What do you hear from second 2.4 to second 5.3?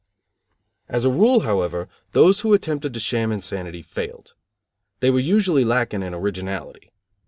attempted to sham insanity failed. They were